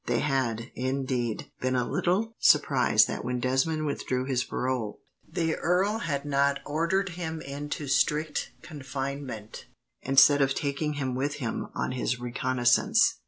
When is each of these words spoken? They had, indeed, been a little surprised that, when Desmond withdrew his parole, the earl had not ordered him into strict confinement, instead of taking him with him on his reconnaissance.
They 0.07 0.21
had, 0.21 0.71
indeed, 0.73 1.51
been 1.59 1.75
a 1.75 1.87
little 1.87 2.35
surprised 2.39 3.07
that, 3.07 3.23
when 3.23 3.39
Desmond 3.39 3.85
withdrew 3.85 4.25
his 4.25 4.43
parole, 4.43 5.01
the 5.31 5.55
earl 5.55 5.99
had 5.99 6.25
not 6.25 6.59
ordered 6.65 7.09
him 7.09 7.39
into 7.39 7.85
strict 7.87 8.51
confinement, 8.63 9.67
instead 10.01 10.41
of 10.41 10.55
taking 10.55 10.93
him 10.93 11.13
with 11.13 11.35
him 11.35 11.67
on 11.75 11.91
his 11.91 12.19
reconnaissance. 12.19 13.19